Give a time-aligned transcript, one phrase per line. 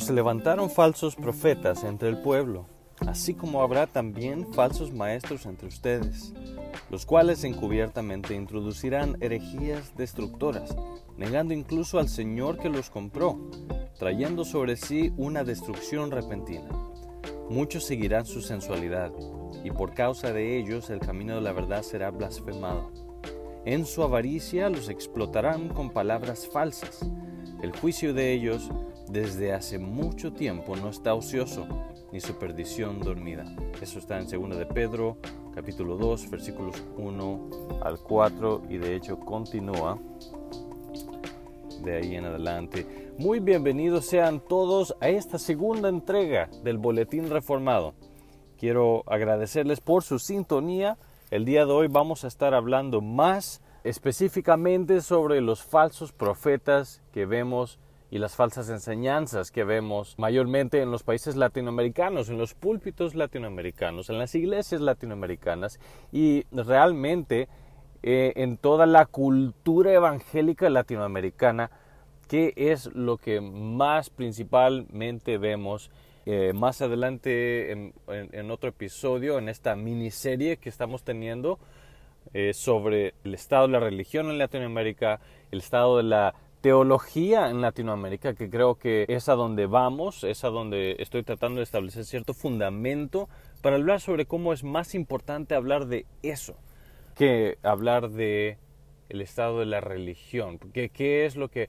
[0.00, 2.64] Se levantaron falsos profetas entre el pueblo,
[3.06, 6.32] así como habrá también falsos maestros entre ustedes,
[6.90, 10.74] los cuales encubiertamente introducirán herejías destructoras,
[11.18, 13.38] negando incluso al Señor que los compró,
[13.98, 16.70] trayendo sobre sí una destrucción repentina.
[17.50, 19.12] Muchos seguirán su sensualidad,
[19.62, 22.90] y por causa de ellos el camino de la verdad será blasfemado.
[23.66, 27.06] En su avaricia los explotarán con palabras falsas.
[27.62, 28.70] El juicio de ellos
[29.10, 31.66] desde hace mucho tiempo no está ocioso,
[32.12, 33.44] ni su perdición dormida.
[33.80, 35.16] Eso está en 2 de Pedro,
[35.54, 37.50] capítulo 2, versículos 1
[37.82, 39.98] al 4, y de hecho continúa
[41.82, 43.12] de ahí en adelante.
[43.18, 47.94] Muy bienvenidos sean todos a esta segunda entrega del Boletín Reformado.
[48.58, 50.98] Quiero agradecerles por su sintonía
[51.30, 57.24] el día de hoy vamos a estar hablando más específicamente sobre los falsos profetas que
[57.24, 57.78] vemos
[58.10, 64.10] y las falsas enseñanzas que vemos mayormente en los países latinoamericanos, en los púlpitos latinoamericanos,
[64.10, 65.78] en las iglesias latinoamericanas
[66.10, 67.48] y realmente
[68.02, 71.70] eh, en toda la cultura evangélica latinoamericana,
[72.28, 75.90] que es lo que más principalmente vemos
[76.26, 81.58] eh, más adelante en, otro episodio, en esta miniserie que estamos teniendo
[82.34, 87.60] eh, sobre el estado de la religión en Latinoamérica, el estado de la teología en
[87.60, 92.04] Latinoamérica, que creo que es a donde vamos, es a donde estoy tratando de establecer
[92.04, 93.28] cierto fundamento
[93.62, 96.56] para hablar sobre cómo es más importante hablar de eso
[97.20, 98.56] que hablar de
[99.10, 101.68] el estado de la religión, porque qué es lo que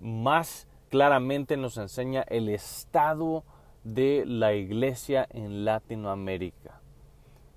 [0.00, 3.42] más claramente nos enseña el estado
[3.82, 6.80] de la iglesia en Latinoamérica.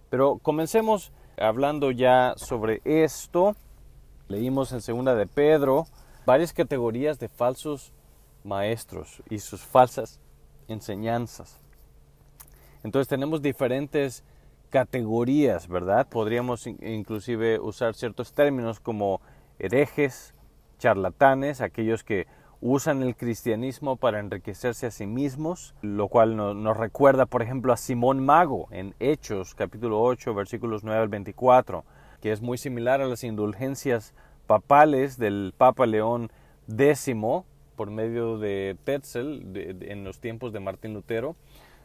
[0.10, 3.56] Pero comencemos hablando ya sobre esto.
[4.28, 5.86] Leímos en segunda de Pedro
[6.26, 7.94] varias categorías de falsos
[8.44, 10.20] maestros y sus falsas
[10.68, 11.60] enseñanzas.
[12.84, 14.24] Entonces tenemos diferentes
[14.70, 16.08] categorías, ¿verdad?
[16.08, 19.22] Podríamos inclusive usar ciertos términos como
[19.58, 20.34] herejes,
[20.80, 22.28] charlatanes, aquellos que
[22.62, 27.78] usan el cristianismo para enriquecerse a sí mismos, lo cual nos recuerda, por ejemplo, a
[27.78, 31.86] Simón Mago en Hechos, capítulo 8, versículos 9 al 24,
[32.22, 34.14] que es muy similar a las indulgencias
[34.46, 36.32] papales del Papa León
[36.68, 37.12] X
[37.76, 41.36] por medio de Tetzel en los tiempos de Martín Lutero,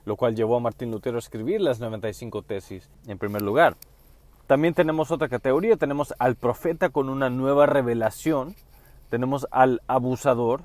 [0.04, 3.76] lo cual llevó a Martín Lutero a escribir las 95 tesis en primer lugar.
[4.46, 8.56] También tenemos otra categoría, tenemos al profeta con una nueva revelación,
[9.08, 10.62] tenemos al abusador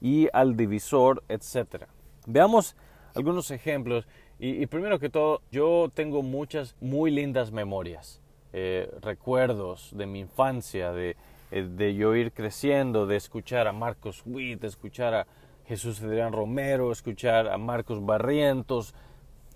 [0.00, 1.86] y al divisor, etc.
[2.26, 2.76] Veamos
[3.14, 4.06] algunos ejemplos.
[4.38, 8.20] Y, primero que todo, yo tengo muchas muy lindas memorias,
[8.52, 11.16] eh, recuerdos de mi infancia, de,
[11.62, 15.26] de, yo ir creciendo, de escuchar a Marcos Witt, de escuchar a
[15.66, 18.94] Jesús Adrián Romero, escuchar a Marcos Barrientos,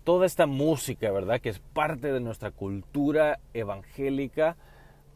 [0.05, 1.41] toda esta música, ¿verdad?
[1.41, 4.57] Que es parte de nuestra cultura evangélica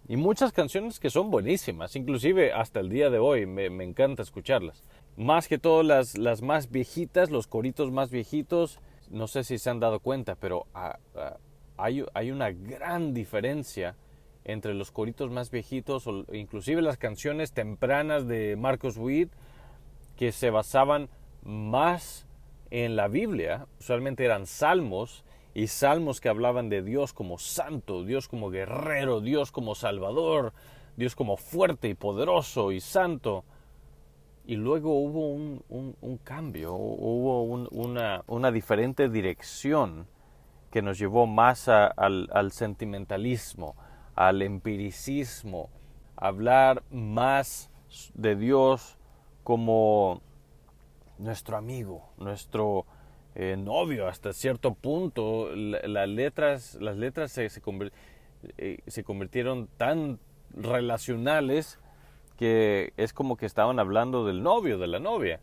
[0.08, 4.82] y muchas canciones que son buenísimas, inclusive hasta el día de hoy me, encanta escucharlas.
[5.16, 9.70] Más que todo las, las, más viejitas, los coritos más viejitos, no sé si se
[9.70, 11.38] han dado cuenta, pero ah, ah,
[11.76, 13.94] hay, hay, una gran diferencia
[14.44, 19.30] entre los coritos más viejitos o inclusive las canciones tempranas de Marcos Witt
[20.16, 21.08] que se basaban
[21.42, 22.26] más
[22.70, 28.28] en la Biblia, usualmente eran salmos y salmos que hablaban de Dios como santo, Dios
[28.28, 30.52] como guerrero, Dios como salvador,
[30.96, 33.44] Dios como fuerte y poderoso y santo.
[34.44, 40.06] Y luego hubo un, cambio, hubo una, diferente dirección
[40.70, 43.76] que nos llevó más al, sentimentalismo,
[44.14, 45.70] al empiricismo,
[46.16, 47.70] hablar más
[48.14, 48.96] de Dios
[49.44, 50.20] como
[51.18, 52.86] nuestro amigo, nuestro
[53.34, 55.54] eh, novio hasta cierto punto.
[55.54, 56.78] las letras,
[57.38, 57.48] eh,
[58.86, 60.18] se, convirtieron tan
[60.54, 61.78] relacionales
[62.36, 65.40] que es como que estaban hablando del novio, de la novia.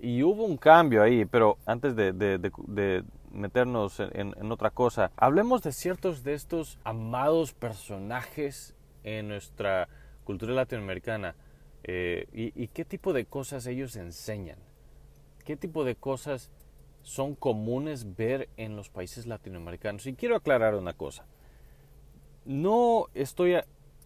[0.00, 6.22] Y hubo un cambio ahí, pero antes de, meternos en, otra cosa, hablemos de ciertos
[6.22, 8.74] de estos amados personajes
[9.04, 9.88] en nuestra
[10.24, 11.34] cultura latinoamericana
[11.84, 14.58] eh, y, y, qué tipo de cosas ellos enseñan,
[15.44, 16.50] qué tipo de cosas
[17.02, 20.06] son comunes ver en los países latinoamericanos.
[20.06, 21.26] Y quiero aclarar una cosa.
[22.44, 23.56] No estoy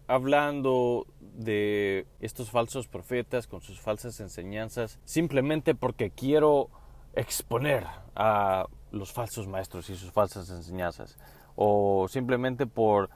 [0.07, 6.71] hablando de estos falsos profetas con sus falsas enseñanzas simplemente porque quiero
[7.15, 7.85] exponer
[8.15, 8.67] a
[8.97, 11.17] los falsos maestros y sus falsas enseñanzas
[11.57, 13.11] o simplemente por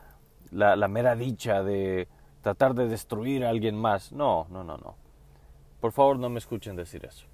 [0.50, 2.08] la, mera dicha de
[2.40, 4.12] tratar de destruir a alguien más.
[4.12, 4.96] No, no, no, no.
[5.80, 7.26] Por favor no me escuchen decir eso.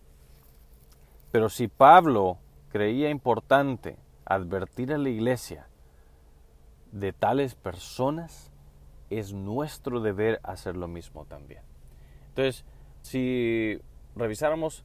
[1.30, 2.38] Pero si Pablo
[2.70, 5.68] creía importante advertir a la iglesia
[6.92, 8.50] de tales personas,
[9.10, 11.62] es nuestro deber hacer lo mismo también.
[12.28, 12.64] Entonces,
[13.02, 13.80] si
[14.16, 14.84] revisáramos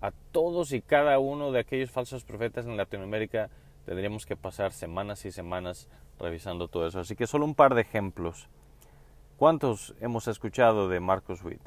[0.00, 3.50] a todos y cada uno de aquellos falsos profetas en Latinoamérica,
[3.84, 5.88] tendríamos que pasar semanas y semanas
[6.18, 7.00] revisando todo eso.
[7.00, 8.48] Así que solo un par de ejemplos.
[9.36, 11.60] ¿Cuántos hemos escuchado de Marcos Witt?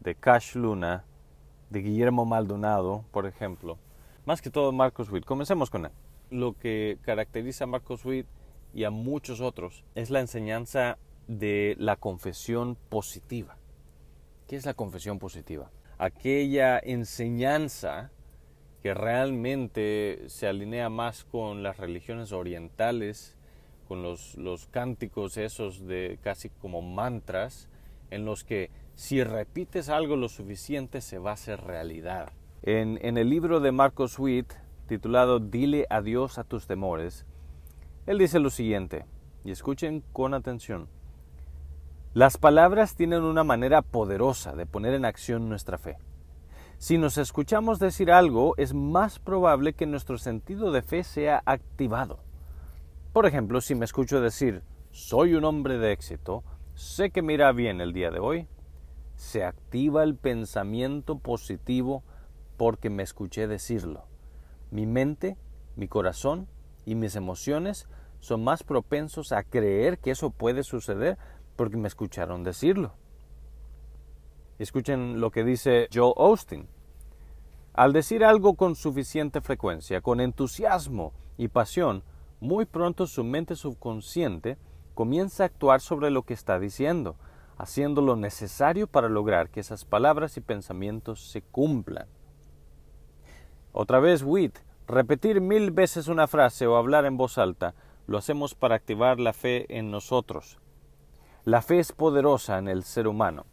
[0.00, 1.04] De Cash Luna,
[1.70, 3.78] de Guillermo Maldonado, por ejemplo.
[4.24, 5.24] Más que todo Marcos Witt.
[5.24, 5.92] Comencemos con él.
[6.30, 8.26] Lo que caracteriza a Marcos Witt
[8.74, 10.98] y a muchos otros es la enseñanza
[11.28, 13.56] de la confesión positiva.
[14.48, 15.70] ¿Qué es la confesión positiva?
[15.98, 18.10] Aquella enseñanza
[18.82, 23.36] que realmente se alinea más con las religiones orientales,
[23.88, 27.68] con los, los cánticos esos de casi como mantras,
[28.10, 32.32] en los que si repites algo lo suficiente se va a hacer realidad.
[32.62, 34.52] En, en el libro de Marcos Witt,
[34.86, 37.26] titulado Dile adiós a tus temores,
[38.06, 39.04] él dice lo siguiente,
[39.44, 40.88] y escuchen con atención.
[42.16, 45.98] Las palabras tienen una manera poderosa de poner en acción nuestra fe.
[46.78, 52.20] Si nos escuchamos decir algo, es más probable que nuestro sentido de fe sea activado.
[53.12, 56.42] Por ejemplo, si me escucho decir, soy un hombre de éxito,
[56.74, 58.48] sé que me irá bien el día de hoy,
[59.14, 62.02] se activa el pensamiento positivo
[62.56, 64.06] porque me escuché decirlo.
[64.70, 65.36] Mi mente,
[65.76, 66.48] mi corazón
[66.86, 67.86] y mis emociones
[68.20, 71.18] son más propensos a creer que eso puede suceder
[71.56, 72.92] porque me escucharon decirlo.
[74.58, 76.68] Escuchen lo que dice Joe Austin.
[77.74, 82.02] Al decir algo con suficiente frecuencia, con entusiasmo y pasión,
[82.40, 84.56] muy pronto su mente subconsciente
[84.94, 87.16] comienza a actuar sobre lo que está diciendo,
[87.58, 92.06] haciendo lo necesario para lograr que esas palabras y pensamientos se cumplan.
[93.72, 97.74] Otra vez, Witt, repetir mil veces una frase o hablar en voz alta
[98.06, 100.58] lo hacemos para activar la fe en nosotros.
[101.46, 103.46] La fe es poderosa en el ser humano.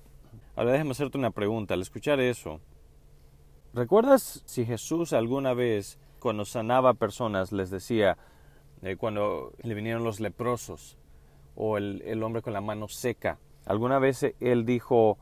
[0.56, 1.76] Ahora déjame hacerte una pregunta.
[1.76, 2.60] Al escuchar eso,
[3.72, 8.18] ¿recuerdas si Jesús alguna vez cuando sanaba personas les decía,
[8.82, 10.98] eh, cuando le vinieron los leprosos
[11.54, 15.20] o el, el hombre con la mano seca, alguna vez él dijo,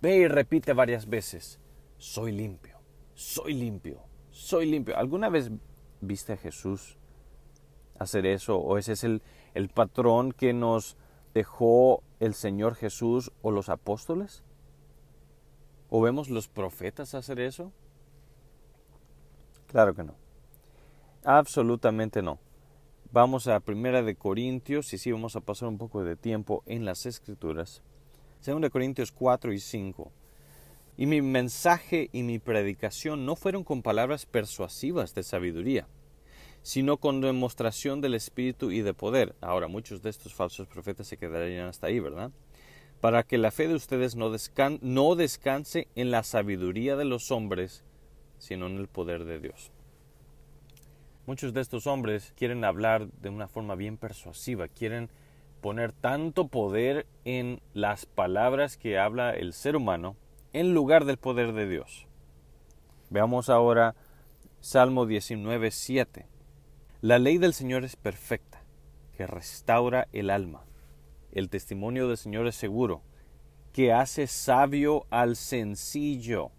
[0.00, 1.60] ve y repite varias veces,
[1.98, 2.78] soy limpio,
[3.12, 4.00] soy limpio,
[4.30, 4.96] soy limpio.
[4.96, 5.50] ¿Alguna vez
[6.00, 6.96] viste a Jesús
[7.98, 9.20] hacer eso o ese es el,
[9.52, 10.96] el patrón que nos
[11.34, 14.42] dejó el Señor Jesús o los apóstoles?
[15.90, 17.72] ¿O vemos los profetas hacer eso?
[19.66, 20.14] Claro que no.
[21.24, 22.38] Absolutamente no.
[23.12, 26.84] Vamos a Primera de Corintios y sí vamos a pasar un poco de tiempo en
[26.84, 27.82] las Escrituras.
[28.40, 30.10] Segunda Corintios 4 y 5.
[30.96, 35.88] Y mi mensaje y mi predicación no fueron con palabras persuasivas de sabiduría,
[36.64, 39.34] sino con demostración del Espíritu y de poder.
[39.42, 42.30] Ahora, muchos de estos falsos profetas se quedarían hasta ahí, ¿verdad?
[43.02, 47.84] Para que la fe de ustedes no, descanse en la sabiduría de los hombres,
[48.38, 49.72] sino en el poder de Dios.
[51.26, 55.10] Muchos de estos hombres quieren hablar de una forma bien persuasiva, quieren
[55.60, 60.16] poner tanto poder en las palabras que habla el ser humano
[60.54, 62.06] en lugar del poder de Dios.
[63.10, 63.94] Veamos ahora
[64.60, 66.33] Salmo 19, 7.
[67.04, 68.64] La ley del Señor es perfecta,
[69.14, 70.64] que restaura el alma.
[71.32, 73.02] El testimonio del Señor es seguro,
[73.74, 76.50] que hace sabio al sencillo.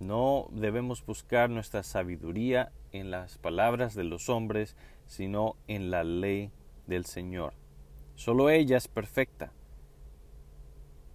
[0.00, 4.76] No debemos buscar nuestra sabiduría en las palabras de los hombres,
[5.06, 6.52] sino en la ley
[6.86, 7.54] del Señor.
[8.16, 9.54] Solo ella es perfecta.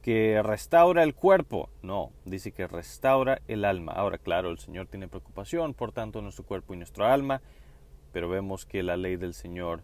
[0.01, 1.69] Que restaura el cuerpo.
[1.83, 3.91] No, dice que restaura el alma.
[3.91, 7.43] Ahora, claro, el Señor tiene preocupación por tanto nuestro cuerpo y nuestro alma,
[8.13, 9.81] pero vemos que la ley del Señor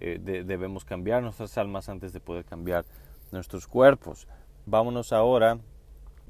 [0.00, 2.84] eh, debemos cambiar nuestras almas antes de poder cambiar
[3.30, 4.26] nuestros cuerpos.
[4.66, 5.60] Vámonos ahora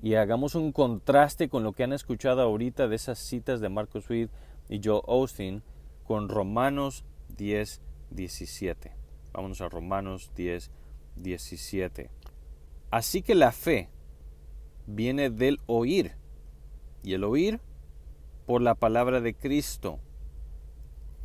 [0.02, 4.08] y hagamos un contraste con lo que han escuchado ahorita de esas citas de Marcos
[4.10, 4.30] Witt
[4.68, 5.62] y Joe Austin
[6.04, 7.04] con Romanos
[7.36, 8.92] 10, 17.
[9.32, 10.70] Vámonos a Romanos 10,
[11.16, 12.10] 17.
[12.90, 13.88] Así que la fe
[14.86, 16.12] viene del oír
[17.02, 17.60] y el oír
[18.44, 19.98] por la palabra de Cristo.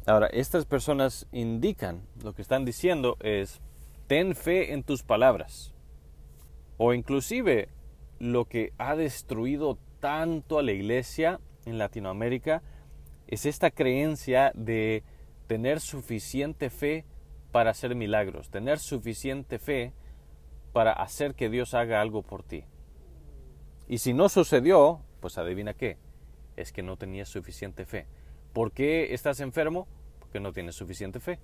[0.07, 3.59] Ahora, estas personas indican, lo que están diciendo es,
[4.07, 5.73] ten fe en tus palabras.
[6.77, 7.67] O inclusive
[8.17, 12.63] lo que ha destruido tanto a la iglesia en Latinoamérica
[13.27, 15.03] es esta creencia de
[15.47, 17.03] tener suficiente fe
[17.51, 19.91] para hacer milagros, tener suficiente fe
[20.71, 22.63] para hacer que Dios haga algo por ti.
[23.89, 25.97] Y si no sucedió, pues adivina qué,
[26.55, 28.05] es que no tenías suficiente fe.
[28.57, 29.85] ¿Por qué estás enfermo?
[30.17, 31.37] Porque no tienes suficiente fe.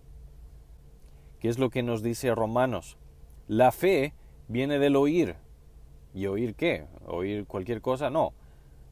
[1.39, 2.98] ¿Qué es lo que nos dice Romanos?
[3.48, 4.15] La fe
[4.48, 5.36] viene del oír.
[6.15, 6.88] ¿Y oír qué?
[7.05, 8.10] ¿Oír cualquier cosa?
[8.10, 8.34] No.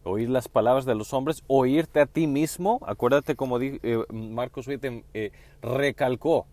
[0.04, 2.80] Oír las palabras de los hombres, oírte a ti mismo.
[2.86, 5.32] Acuérdate como eh, Marcos 7 eh,
[5.64, 6.46] recalcó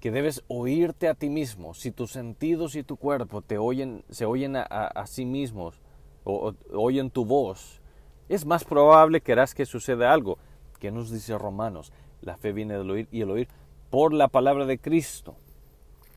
[0.00, 1.72] que debes oírte a ti mismo.
[1.72, 5.80] Si tus sentidos y tu cuerpo te oyen, se oyen a, sí mismos
[6.24, 7.80] o, oyen tu voz,
[8.28, 10.36] es más probable que harás que suceda algo.
[10.78, 11.92] Que nos dice Romanos?
[12.20, 13.48] La fe viene del oír y el oír
[13.90, 15.36] por la palabra de Cristo.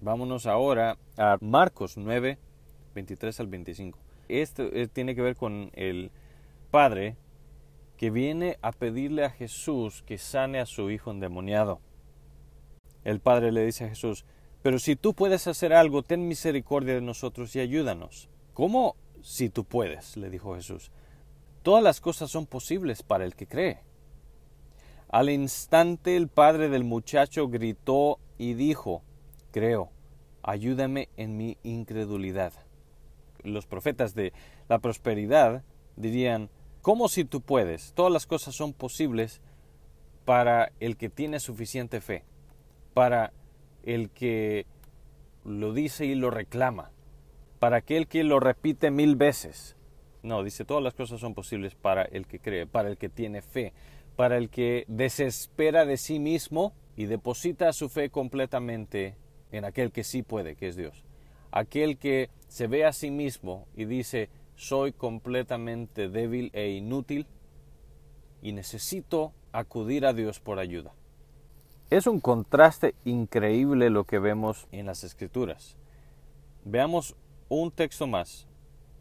[0.02, 2.38] Vámonos ahora a Marcos 9,
[2.96, 4.00] 23 al 25.
[4.30, 6.12] Esto eh, tiene que ver con el
[6.72, 7.18] padre
[7.98, 11.80] que viene a pedirle a Jesús que sane a su hijo endemoniado.
[13.04, 14.26] El padre le dice a Jesús,
[14.62, 18.30] pero si tú puedes hacer algo, ten misericordia de nosotros y ayúdanos.
[18.54, 20.18] ¿Cómo si tú puedes?
[20.18, 20.92] le dijo Jesús.
[21.64, 23.82] Todas las cosas son posibles para el que cree.
[25.12, 29.04] Al instante el padre del muchacho gritó y dijo,
[29.52, 29.92] Creo,
[30.42, 32.54] ayúdame en mi incredulidad.
[33.44, 34.34] Los profetas de
[34.70, 35.64] la prosperidad
[35.98, 36.50] dirían,
[36.82, 37.94] ¿cómo si tú puedes?
[37.94, 39.42] Todas las cosas son posibles
[40.26, 42.24] para el que tiene suficiente fe
[42.94, 43.34] para
[43.84, 44.66] el que
[45.44, 46.92] lo dice y lo reclama,
[47.60, 49.76] para aquel que lo repite mil veces.
[50.24, 53.42] No, dice, todas las cosas son posibles para el que cree, para el que tiene
[53.42, 53.74] fe,
[54.22, 59.16] para el que desespera de sí mismo y deposita su fe completamente
[59.52, 61.08] en aquel que sí puede, que es Dios.
[61.52, 67.26] Aquel que se ve a sí mismo y dice, soy completamente débil e inútil
[68.44, 70.94] y necesito acudir a Dios por ayuda.
[71.90, 75.78] Es un contraste increíble lo que vemos en las escrituras.
[76.64, 77.16] Veamos
[77.50, 78.48] un texto más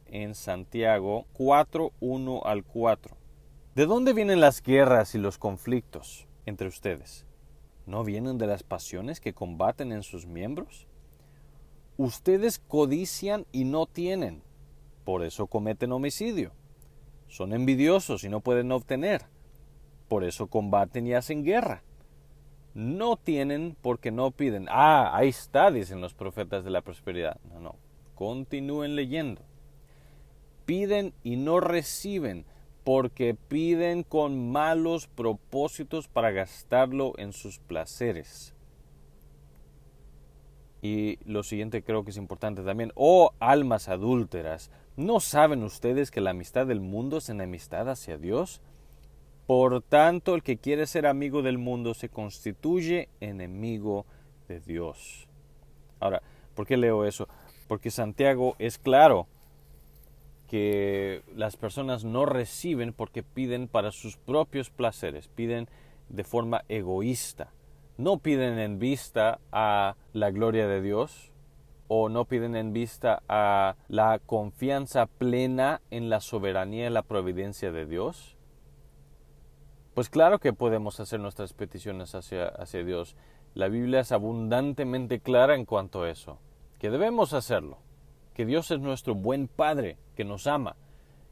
[0.07, 3.20] en Santiago 4, 1 al 4.
[3.75, 7.27] ¿De dónde vienen las guerras y los conflictos entre ustedes?
[7.87, 10.87] ¿No vienen de las pasiones que combaten en sus miembros?
[11.97, 14.43] Ustedes codician y no tienen,
[15.05, 16.53] por eso cometen homicidio.
[17.29, 19.23] Son envidiosos y no pueden obtener,
[20.09, 21.83] por eso combaten y hacen guerra
[22.75, 24.67] no tienen porque no piden.
[24.71, 27.39] Ah, ahí está, dicen los profetas de la prosperidad.
[27.53, 27.77] No, no.
[28.15, 29.43] Continúen leyendo.
[30.67, 32.45] Piden y no reciben
[32.85, 38.55] porque piden con malos propósitos para gastarlo en sus placeres.
[40.83, 42.93] Y lo siguiente creo que es importante también.
[42.95, 48.63] Oh almas adúlteras, ¿no saben ustedes que la amistad del mundo es enemistad hacia Dios?
[49.47, 54.07] Por tanto, el que quiere ser amigo del mundo se constituye enemigo
[54.49, 55.29] de Dios.
[55.99, 56.23] Ahora,
[56.55, 57.29] ¿por qué leo eso?
[57.69, 59.27] Porque Santiago es claro
[60.51, 65.69] que las personas no reciben porque piden para sus propios placeres, piden
[66.09, 67.53] de forma egoísta.
[67.97, 71.31] No piden en vista a la gloria de Dios
[71.87, 77.71] o no piden en vista a la confianza plena en la soberanía y la providencia
[77.71, 78.37] de Dios
[79.95, 82.53] pues claro que podemos hacer nuestras peticiones hacia,
[82.85, 83.17] Dios.
[83.55, 86.39] La Biblia es abundantemente clara en cuanto a eso,
[86.79, 87.79] que debemos hacerlo,
[88.41, 90.75] que Dios es nuestro buen Padre, que nos ama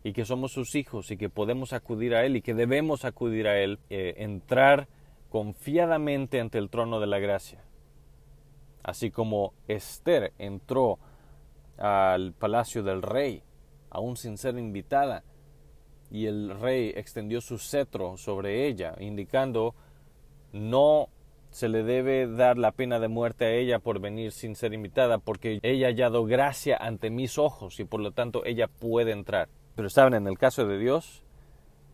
[0.04, 3.48] y que somos sus hijos y que podemos acudir a Él y que debemos acudir
[3.48, 4.88] a Él, eh, entrar
[5.30, 7.64] confiadamente ante el trono de la gracia.
[8.82, 10.98] Así como Esther entró
[11.78, 13.42] al palacio del rey,
[13.88, 15.24] aún sin ser invitada,
[16.10, 19.74] y el rey extendió su cetro sobre ella, indicando
[20.52, 21.08] no
[21.50, 25.18] se le debe dar la pena de muerte a ella por venir sin ser invitada,
[25.18, 29.48] porque ella ha hallado gracia ante mis ojos y por lo tanto ella puede entrar.
[29.74, 31.24] Pero saben, en el caso de Dios,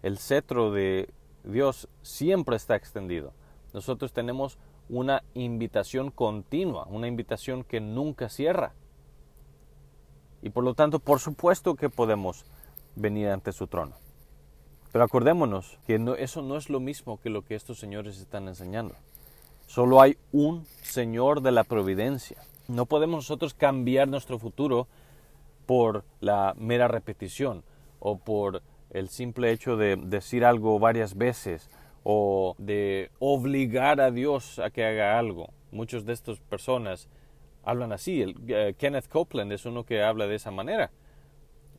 [0.03, 1.09] el cetro de
[1.45, 3.33] Dios siempre está extendido.
[3.73, 4.59] Nosotros tenemos
[4.89, 8.75] una invitación continua, una invitación que nunca cierra.
[10.43, 12.45] Y por lo tanto, por supuesto que podemos
[12.97, 13.97] venir ante su trono.
[14.93, 18.95] Pero acordémonos que eso no es lo mismo que lo que estos señores están enseñando.
[19.67, 22.39] Solo hay un Señor de la providencia.
[22.69, 24.87] No podemos nosotros cambiar nuestro futuro
[25.67, 27.65] por la mera repetición
[27.99, 31.69] o por el simple hecho de decir algo varias veces
[32.05, 35.49] o de obligar a Dios a que haga algo.
[35.73, 37.09] Muchos de estas personas
[37.65, 38.35] hablan así.
[38.47, 40.91] Eh, Kenneth Copeland es uno que habla de esa manera.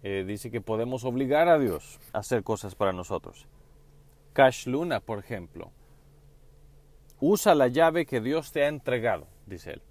[0.03, 3.47] Eh, dice que podemos obligar a Dios a hacer cosas para nosotros.
[4.33, 5.71] Cash Luna, por ejemplo,
[7.27, 9.81] usa la llave que Dios te ha entregado, dice él.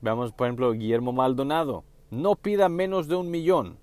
[0.00, 1.84] Veamos, por ejemplo, Guillermo Maldonado.
[2.10, 3.78] No pida menos de un millón.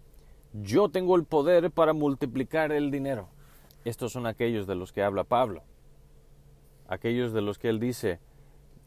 [0.54, 3.30] Yo tengo el poder para multiplicar el dinero.
[3.86, 5.64] Estos son aquellos de los que habla Pablo,
[6.88, 8.20] aquellos de los que él dice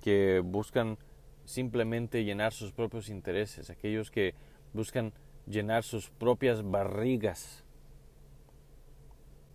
[0.03, 0.99] que buscan
[1.45, 4.35] simplemente llenar sus propios intereses, aquellos que
[4.73, 5.13] buscan
[5.47, 7.65] llenar sus propias barrigas,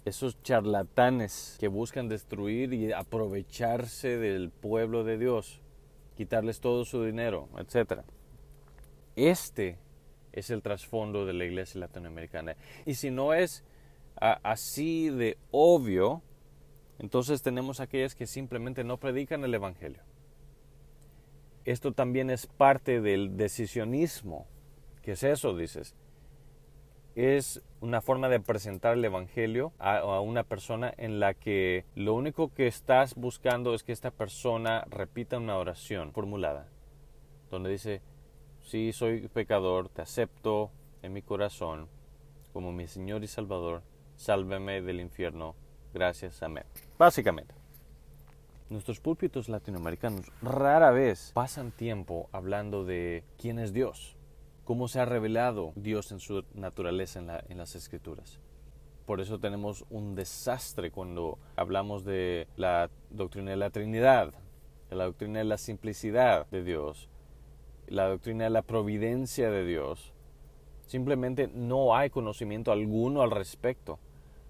[0.06, 5.62] esos charlatanes que buscan destruir y aprovecharse del pueblo de Dios,
[6.16, 8.02] quitarles todo su dinero, etc.
[9.16, 9.78] Este
[10.32, 12.56] es el trasfondo de la iglesia latinoamericana.
[12.86, 13.64] Y si no es
[14.16, 16.22] así de obvio,
[17.00, 20.02] entonces tenemos aquellas que simplemente no predican el Evangelio.
[21.66, 24.48] Esto también es parte del decisionismo.
[25.02, 25.56] ¿Qué es eso?
[25.56, 25.96] Dices.
[27.16, 32.52] Es una forma de presentar el Evangelio a, una persona en la que lo único
[32.54, 36.68] que estás buscando es que esta persona repita una oración formulada,
[37.52, 38.02] donde dice,
[38.62, 40.72] sí, soy pecador, te acepto
[41.04, 41.88] en mi corazón
[42.52, 43.84] como mi Señor y Salvador,
[44.16, 45.56] sálveme del infierno,
[45.94, 46.64] gracias, amén.
[46.98, 47.54] Básicamente.
[48.70, 54.16] Nuestros púlpitos latinoamericanos rara vez pasan tiempo hablando de quién es Dios,
[54.64, 58.40] cómo se ha revelado Dios en su naturaleza en, las escrituras.
[59.06, 64.34] Por eso tenemos un desastre cuando hablamos de la doctrina de la Trinidad,
[64.90, 67.10] de la doctrina de la simplicidad de Dios,
[67.88, 70.14] la doctrina de la providencia de Dios.
[70.86, 74.00] Simplemente no hay conocimiento alguno al respecto,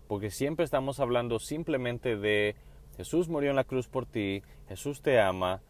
[0.08, 2.56] porque siempre estamos hablando simplemente de
[2.98, 5.62] Jesús murió en la cruz por ti, Jesús te ama,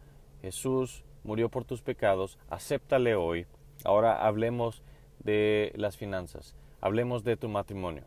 [0.42, 3.46] Jesús murió por tus pecados, acéptale hoy.
[3.84, 4.82] Ahora hablemos
[5.22, 8.04] de las finanzas, hablemos de tu matrimonio.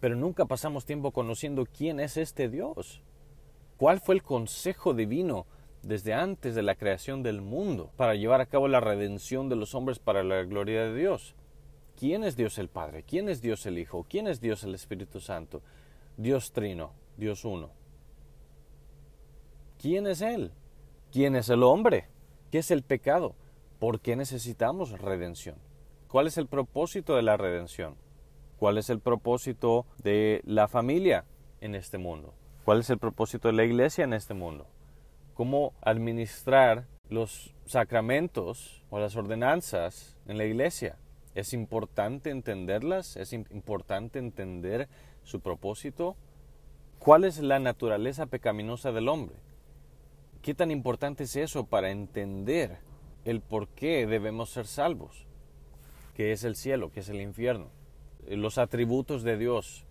[0.00, 3.00] Pero nunca pasamos tiempo conociendo quién es este Dios.
[3.78, 5.46] ¿Cuál fue el consejo divino
[5.82, 9.74] desde antes de la creación del mundo para llevar a cabo la redención de los
[9.74, 11.34] hombres para la gloria de Dios?
[11.96, 13.04] ¿Quién es Dios el Padre?
[13.04, 14.04] ¿Quién es Dios el Hijo?
[14.08, 15.62] ¿Quién es Dios el Espíritu Santo?
[16.16, 17.70] Dios Trino, Dios Uno.
[19.80, 20.50] ¿Quién es Él?
[21.12, 22.08] ¿Quién es el hombre?
[22.50, 23.34] ¿Qué es el pecado?
[23.84, 25.56] ¿Por qué necesitamos redención?
[26.08, 27.96] ¿Cuál es el propósito de la redención?
[28.56, 31.26] ¿Cuál es el propósito de la familia
[31.60, 32.32] en este mundo?
[32.64, 34.66] ¿Cuál es el propósito de la iglesia en este mundo?
[35.34, 40.96] ¿Cómo administrar los sacramentos o las ordenanzas en la iglesia?
[41.34, 43.18] ¿Es importante entenderlas?
[43.18, 44.88] ¿Es importante entender
[45.24, 46.16] su propósito?
[46.98, 49.36] ¿Cuál es la naturaleza pecaminosa del hombre?
[50.40, 52.78] ¿Qué tan importante es eso para entender
[53.24, 55.26] el por qué debemos ser salvos?
[56.14, 56.90] ¿Qué es el cielo?
[56.90, 57.70] ¿Qué es el infierno?
[58.26, 59.86] Eh, los atributos de Dios,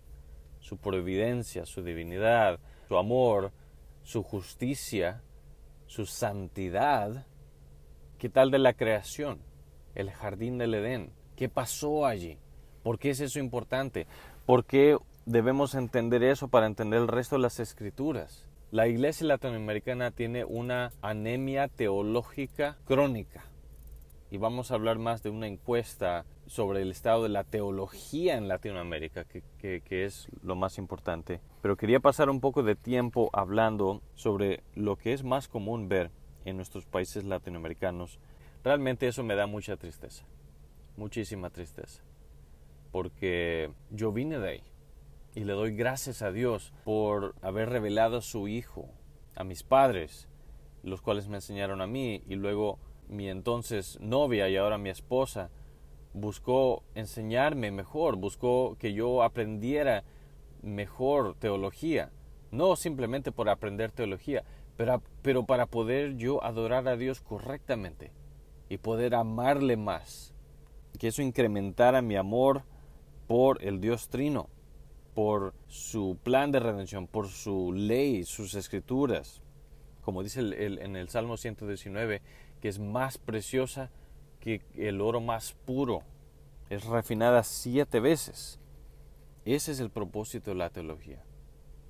[0.60, 3.52] su providencia, su divinidad, su amor,
[4.02, 5.22] su justicia,
[5.86, 7.26] su santidad.
[8.18, 9.40] ¿Qué tal de la creación?
[9.94, 11.12] El jardín del Edén.
[11.36, 12.38] ¿Qué pasó allí?
[12.82, 14.06] ¿Por qué es eso importante?
[14.46, 18.46] ¿Por qué debemos entender eso para entender el resto de las escrituras?
[18.74, 23.44] La iglesia latinoamericana tiene una anemia teológica crónica.
[24.32, 28.48] Y vamos a hablar más de una encuesta sobre el estado de la teología en
[28.48, 31.40] Latinoamérica, que, es lo más importante.
[31.62, 36.10] Pero quería pasar un poco de tiempo hablando sobre lo que es más común ver
[36.44, 38.18] en nuestros países latinoamericanos.
[38.64, 40.24] Realmente eso me da mucha tristeza,
[40.96, 42.02] muchísima tristeza,
[42.90, 44.62] porque yo vine de ahí
[45.34, 48.88] y le doy gracias a Dios por haber revelado a su Hijo
[49.36, 50.28] a mis padres,
[50.82, 55.50] los cuales me enseñaron a mí, y luego mi entonces novia y ahora mi esposa
[56.12, 60.04] buscó enseñarme mejor, buscó que yo aprendiera
[60.62, 62.12] mejor teología,
[62.52, 64.44] no simplemente por aprender teología,
[64.76, 68.12] pero, pero para poder yo adorar a Dios correctamente
[68.68, 70.32] y poder amarle más,
[70.98, 72.62] que eso incrementara mi amor
[73.26, 74.48] por el Dios Trino
[75.14, 79.40] por su plan de redención, por su ley, sus escrituras,
[80.02, 82.20] como dice en el Salmo 119,
[82.60, 83.90] que es más preciosa
[84.40, 86.02] que el oro más puro,
[86.68, 88.58] es refinada siete veces.
[89.44, 91.22] Ese es el propósito de la teología,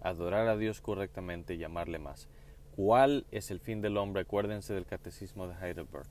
[0.00, 2.28] adorar a Dios correctamente y amarle más.
[2.76, 4.22] ¿Cuál es el fin del hombre?
[4.22, 6.06] Acuérdense del catecismo de Heidelberg.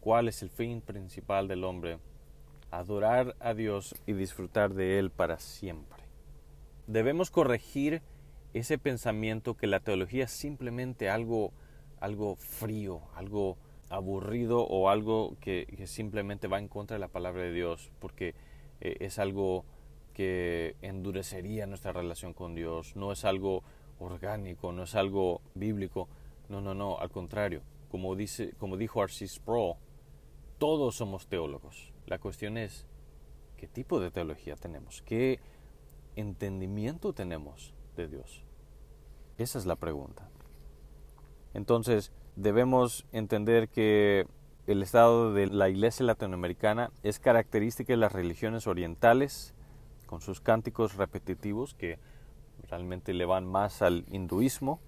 [0.00, 1.98] ¿Cuál es el fin principal del hombre?
[2.70, 6.03] Adorar a Dios y disfrutar de Él para siempre.
[6.86, 8.02] Debemos corregir
[8.52, 11.52] ese pensamiento que la teología es simplemente algo,
[12.00, 13.56] algo frío, algo
[13.90, 18.34] aburrido o algo que, simplemente va en contra de la palabra de Dios, porque
[18.80, 19.64] eh, es algo
[20.12, 23.62] que endurecería nuestra relación con Dios, no es algo
[23.98, 26.08] orgánico, no es algo bíblico,
[26.48, 29.26] no, no, no, al contrario, como, dice, como dijo R.C.
[29.26, 29.74] Sproul,
[30.58, 31.92] todos somos teólogos.
[32.06, 32.86] La cuestión es,
[33.56, 35.02] ¿qué tipo de teología tenemos?
[35.02, 35.40] ¿Qué,
[36.16, 38.44] entendimiento tenemos de Dios?
[39.38, 40.28] Esa es la pregunta.
[41.54, 44.26] Entonces, debemos entender que
[44.66, 49.54] el estado de la iglesia latinoamericana es característica de las religiones orientales,
[50.06, 51.98] con sus cánticos repetitivos que
[52.68, 54.80] realmente le van más al hinduismo,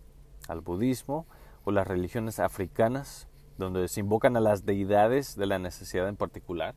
[0.49, 1.27] al budismo
[1.65, 6.75] o las religiones africanas, donde se invocan a las deidades de la necesidad en particular,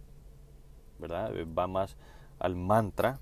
[0.98, 1.32] ¿verdad?
[1.58, 1.98] Va más
[2.40, 3.20] al mantra,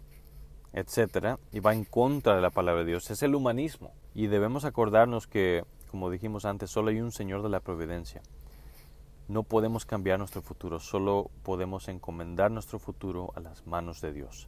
[0.73, 3.10] etcétera, y va en contra de la palabra de Dios.
[3.10, 3.93] Es el humanismo.
[4.13, 8.21] Y debemos acordarnos que, como dijimos antes, solo hay un Señor de la providencia.
[9.27, 14.47] No podemos cambiar nuestro futuro, solo podemos encomendar nuestro futuro a las manos de Dios.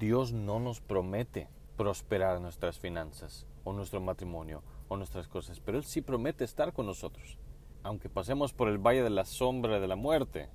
[0.00, 5.84] Dios no nos promete prosperar nuestras finanzas o nuestro matrimonio o nuestras cosas, pero Él
[5.84, 7.38] sí promete estar con nosotros.
[7.82, 10.48] Aunque pasemos por el valle de la sombra de la muerte,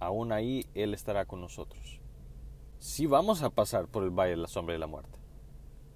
[0.00, 2.00] aún ahí Él estará con nosotros.
[2.84, 5.18] Sí vamos a pasar por el valle de la sombra de la muerte.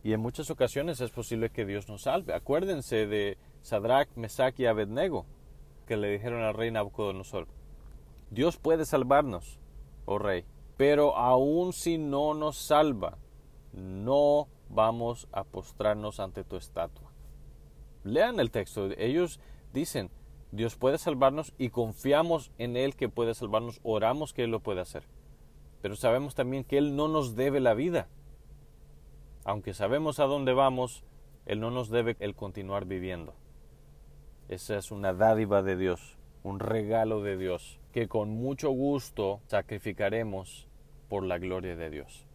[0.02, 2.32] Y en muchas ocasiones es posible que Dios nos salve.
[2.32, 5.26] Acuérdense de Sadrach, Mesach y Abednego,
[5.86, 7.46] que le dijeron al rey Nabucodonosor,
[8.30, 9.58] Dios puede salvarnos,
[10.06, 10.46] oh rey,
[10.78, 13.18] pero aun si no nos salva,
[13.74, 17.12] no vamos a postrarnos ante tu estatua.
[18.02, 19.40] Lean el texto, ellos
[19.74, 20.10] dicen,
[20.52, 24.80] Dios puede salvarnos y confiamos en Él que puede salvarnos, oramos que Él lo puede
[24.80, 25.02] hacer.
[25.82, 28.08] Pero sabemos también que Él no nos debe la vida.
[29.44, 31.04] Aunque sabemos a dónde vamos,
[31.46, 33.34] Él no nos debe el continuar viviendo.
[34.48, 40.68] Esa es una dádiva de Dios, un regalo de Dios, que con mucho gusto sacrificaremos
[41.08, 42.26] por la gloria de Dios.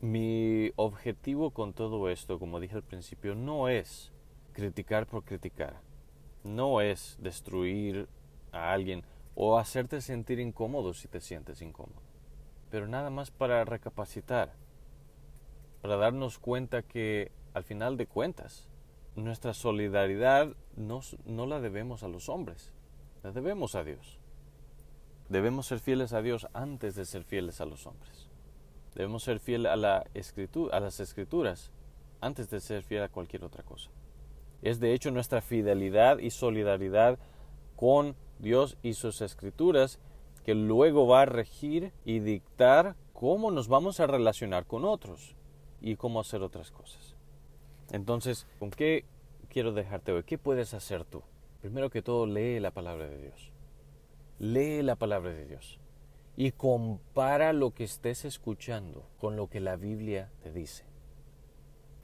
[0.00, 4.12] Mi objetivo con todo esto, como dije al principio, no es
[4.52, 5.80] criticar por criticar,
[6.42, 8.08] no es destruir
[8.50, 12.02] a alguien o hacerte sentir incómodo si te sientes incómodo,
[12.70, 14.52] pero nada más para recapacitar,
[15.82, 18.68] para darnos cuenta que al final de cuentas
[19.16, 22.72] nuestra solidaridad no, no la debemos a los hombres,
[23.22, 24.18] la debemos a Dios.
[25.28, 28.28] Debemos ser fieles a Dios antes de ser fieles a los hombres.
[28.94, 31.70] Debemos ser fieles a, la a las escrituras
[32.20, 33.90] antes de ser fieles a cualquier otra cosa.
[34.62, 37.18] Es de hecho nuestra fidelidad y solidaridad
[37.80, 39.98] con Dios y sus escrituras
[40.44, 45.34] que luego va a regir y dictar cómo nos vamos a relacionar con otros
[45.80, 47.16] y cómo hacer otras cosas.
[47.90, 49.06] Entonces, ¿con qué
[49.48, 50.24] quiero dejarte hoy?
[50.24, 51.22] ¿Qué puedes hacer tú?
[51.62, 53.50] Primero que todo, lee la palabra de Dios
[54.40, 55.78] lee la palabra de Dios
[56.34, 60.84] y compara lo que estés escuchando con lo que la Biblia te dice.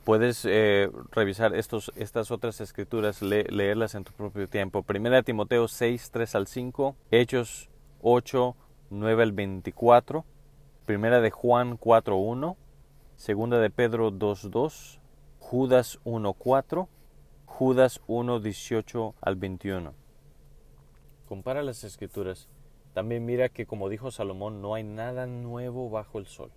[0.06, 4.82] Puedes eh, revisar estos, estas otras escrituras, leerlas en tu propio tiempo.
[4.82, 7.68] Primera de Timoteo 6, 3 al 5, Hechos
[8.00, 8.56] 8,
[8.88, 10.24] 9 al 24,
[10.86, 12.56] Primera de Juan 4, 1,
[13.16, 15.00] Segunda de Pedro 2, 2,
[15.40, 16.88] Judas 1, 4,
[17.44, 20.06] Judas 1, 18 al 21
[21.26, 22.48] compara las escrituras,
[22.94, 26.50] también mira que como dijo Salomón, no hay nada nuevo bajo el sol.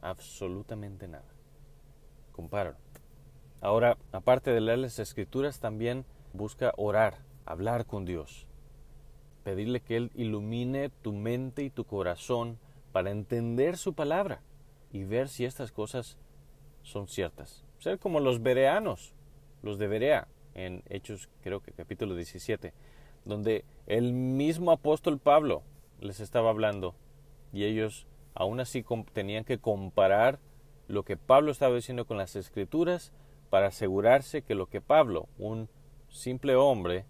[0.00, 1.35] Absolutamente nada.
[2.36, 2.76] Compáralo.
[3.60, 8.46] Ahora, aparte de leer las escrituras, también busca orar, hablar con Dios.
[9.42, 12.58] Pedirle que Él ilumine tu mente y tu corazón
[12.92, 14.42] para entender su palabra
[14.92, 16.18] y ver si estas cosas
[16.82, 17.64] son ciertas.
[17.78, 19.14] Ser como los bereanos,
[19.62, 22.72] los de Berea, en Hechos creo que capítulo 17
[23.26, 25.62] donde el mismo apóstol Pablo
[26.00, 26.94] les estaba hablando
[27.52, 30.38] y ellos aún así tenían que comparar
[30.88, 33.12] lo que Pablo estaba diciendo con las escrituras
[33.50, 35.68] para asegurarse que lo que Pablo, un
[36.08, 37.04] simple hombre,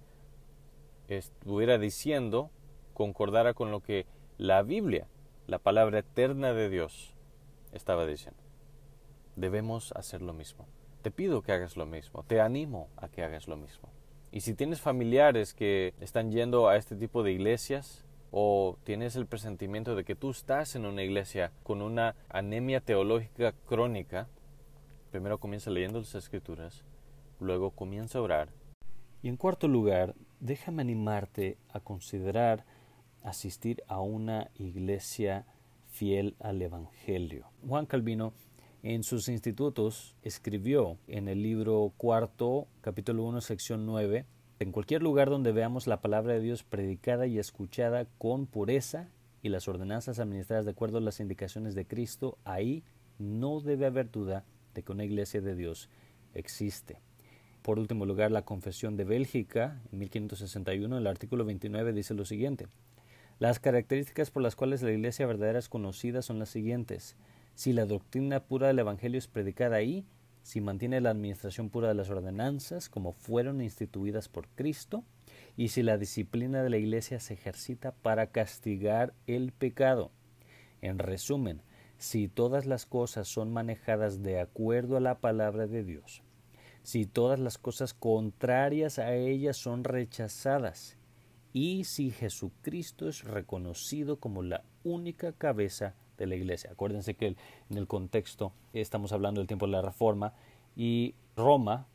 [1.08, 2.50] estuviera diciendo
[2.94, 4.06] concordara con lo que
[4.38, 5.06] la Biblia,
[5.46, 7.14] la palabra eterna de Dios,
[7.72, 8.42] estaba diciendo.
[9.36, 10.66] Debemos hacer lo mismo.
[11.02, 13.90] Te pido que hagas lo mismo, te animo a que hagas lo mismo.
[14.32, 18.05] Y si tienes familiares que están yendo a este tipo de iglesias
[18.38, 23.54] o tienes el presentimiento de que tú estás en una iglesia con una anemia teológica
[23.64, 24.28] crónica,
[25.10, 26.84] primero comienza leyendo las escrituras,
[27.40, 28.50] luego comienza a orar.
[29.22, 32.66] Y en cuarto lugar, déjame animarte a considerar
[33.22, 35.46] asistir a una iglesia
[35.86, 37.46] fiel al Evangelio.
[37.66, 38.34] Juan Calvino
[38.82, 44.26] en sus institutos escribió en el libro cuarto, capítulo 1, sección 9,
[44.58, 49.08] en cualquier lugar donde veamos la palabra de Dios predicada y escuchada con pureza
[49.42, 52.82] y las ordenanzas administradas de acuerdo a las indicaciones de Cristo, ahí
[53.18, 55.88] no debe haber duda de que una iglesia de Dios
[56.34, 57.00] existe.
[57.62, 62.66] Por último lugar, la Confesión de Bélgica, en 1561, el artículo 29 dice lo siguiente.
[63.38, 67.16] Las características por las cuales la iglesia verdadera es conocida son las siguientes
[67.56, 70.04] si la doctrina pura del Evangelio es predicada ahí,
[70.46, 75.02] si mantiene la administración pura de las ordenanzas como fueron instituidas por Cristo,
[75.56, 80.12] y si la disciplina de la Iglesia se ejercita para castigar el pecado.
[80.82, 81.62] En resumen,
[81.98, 86.22] si todas las cosas son manejadas de acuerdo a la palabra de Dios,
[86.84, 90.96] si todas las cosas contrarias a ella son rechazadas,
[91.52, 96.70] y si Jesucristo es reconocido como la única cabeza de la iglesia.
[96.72, 97.36] Acuérdense que
[97.70, 100.32] en el contexto estamos hablando del tiempo de la Reforma
[100.76, 101.86] y Roma,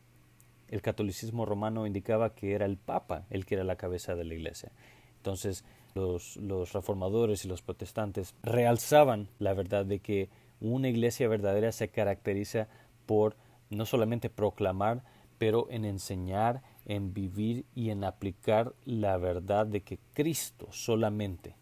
[0.69, 4.33] el catolicismo romano indicaba que era el Papa el que era la cabeza de la
[4.33, 4.71] iglesia.
[5.17, 10.29] Entonces los, los reformadores y los protestantes realzaban la verdad de que
[10.61, 12.67] una iglesia verdadera se caracteriza
[13.05, 13.35] por
[13.69, 15.03] no solamente proclamar,
[15.37, 21.55] pero en enseñar, en vivir y en aplicar la verdad de que Cristo solamente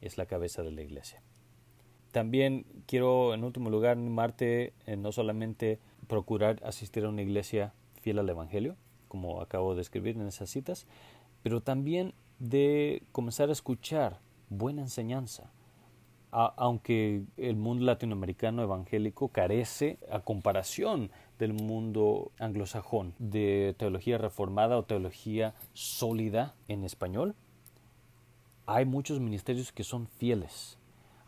[0.00, 1.22] es la cabeza de la iglesia.
[2.14, 8.20] También quiero, en último lugar, animarte en no solamente procurar asistir a una iglesia fiel
[8.20, 8.76] al Evangelio,
[9.08, 10.86] como acabo de escribir en esas citas,
[11.42, 15.50] pero también de comenzar a escuchar buena enseñanza.
[16.30, 24.84] aunque el mundo latinoamericano evangélico carece, a comparación del mundo anglosajón, de teología reformada o
[24.84, 27.34] teología sólida en español,
[28.66, 30.78] hay muchos ministerios que son fieles.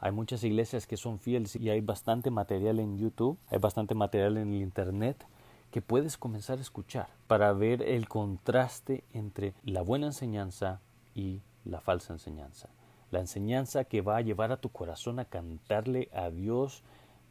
[0.06, 4.36] Hay muchas iglesias que son fieles y hay bastante material en YouTube, hay bastante material
[4.36, 5.26] en el Internet
[5.72, 10.80] que puedes comenzar a escuchar para ver el contraste entre la buena enseñanza
[11.16, 12.68] y la falsa enseñanza.
[13.10, 16.84] La enseñanza que va a llevar a tu corazón a cantarle a Dios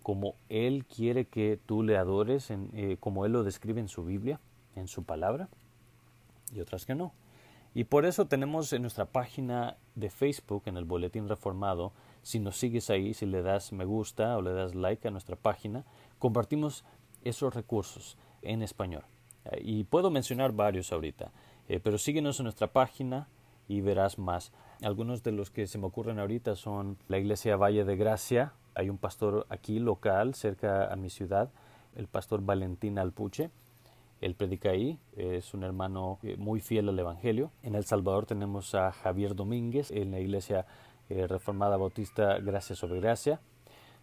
[0.04, 4.42] como Él quiere que tú le adores, eh, como Él lo describe en su Biblia,
[4.76, 5.48] en su palabra,
[6.54, 7.14] y otras que no.
[7.74, 11.94] Y por eso tenemos en nuestra página de Facebook, en el Boletín Reformado,
[12.26, 15.36] si nos sigues ahí, si le das me gusta o le das like a nuestra
[15.36, 15.86] página,
[16.18, 16.84] compartimos
[17.24, 19.04] esos recursos en español.
[19.46, 21.32] Eh, y puedo mencionar varios ahorita,
[21.70, 23.28] eh, pero síguenos en nuestra página
[23.68, 24.52] y verás más.
[24.82, 28.54] Algunos de los que se me ocurren ahorita son la iglesia Valle de Gracia.
[28.74, 31.52] Hay un pastor aquí local, cerca a mi ciudad,
[31.96, 33.52] el pastor Valentín Alpuche.
[34.20, 37.52] Él predica ahí, es un hermano eh, muy fiel al Evangelio.
[37.62, 40.66] En El Salvador tenemos a Javier Domínguez en la iglesia
[41.10, 43.40] eh, Reformada Bautista Gracia sobre Gracia.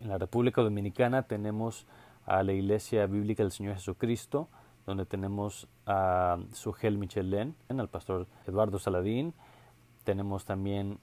[0.00, 1.86] En la República Dominicana tenemos
[2.26, 4.48] a la Iglesia Bíblica del Señor Jesucristo,
[4.86, 9.34] donde tenemos a Sugel Michelén, al pastor Eduardo Saladín,
[10.04, 10.98] tenemos también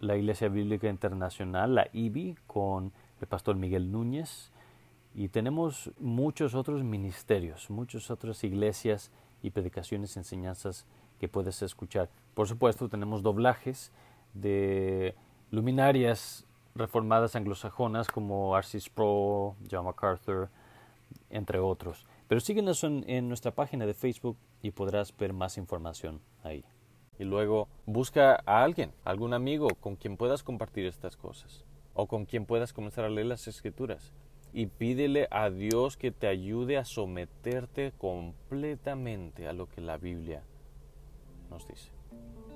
[0.00, 4.52] la Iglesia Bíblica Internacional, la IBI, con el pastor Miguel Núñez.
[5.14, 9.10] Y tenemos muchos otros ministerios, muchas otras iglesias
[9.42, 10.86] y predicaciones, enseñanzas
[11.18, 12.08] que puedes escuchar.
[12.34, 13.90] Por supuesto, tenemos doblajes
[14.34, 15.14] de
[15.50, 20.48] luminarias reformadas anglosajonas como Arcis Pro, John MacArthur,
[21.30, 22.06] entre otros.
[22.28, 26.64] Pero síguenos en nuestra página de Facebook y podrás ver más información ahí
[27.18, 31.64] y luego busca a alguien, algún amigo con quien puedas compartir estas cosas
[31.94, 34.12] o con quien puedas comenzar a leer las escrituras
[34.52, 40.42] y pídele a Dios que te ayude a someterte completamente a lo que la Biblia
[41.50, 41.97] nos dice.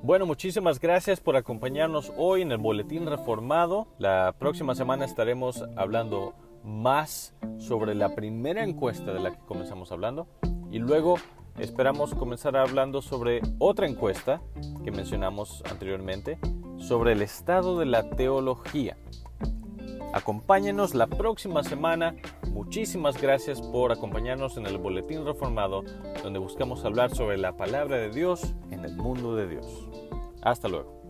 [0.05, 3.87] Bueno, muchísimas gracias por acompañarnos hoy en el Boletín Reformado.
[3.99, 6.35] La próxima semana estaremos hablando
[6.65, 10.27] más sobre la primera encuesta de la que comenzamos hablando
[10.73, 11.19] y luego
[11.57, 14.43] esperamos comenzar hablando sobre otra encuesta
[14.83, 16.37] que mencionamos anteriormente,
[16.79, 18.97] sobre el estado de la teología.
[20.13, 22.15] Acompáñenos la próxima semana.
[22.51, 25.85] Muchísimas gracias por acompañarnos en el Boletín Reformado,
[26.23, 29.89] donde buscamos hablar sobre la palabra de Dios en el mundo de Dios.
[30.43, 31.02] Hasta luego.